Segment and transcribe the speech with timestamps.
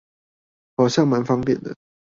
[0.77, 1.75] 好像滿方便的